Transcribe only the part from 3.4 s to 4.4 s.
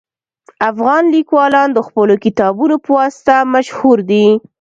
مشهور دي